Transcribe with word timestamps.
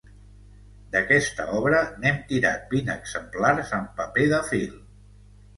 D'aquesta 0.95 1.45
obra, 1.57 1.83
n'hem 2.05 2.17
tirat 2.31 2.65
vint 2.77 2.89
exemplars 2.97 3.75
en 3.81 3.87
paper 4.01 4.29
de 4.33 4.41
fil. 4.49 4.73